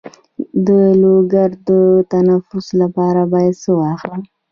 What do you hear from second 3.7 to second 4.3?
واخلم؟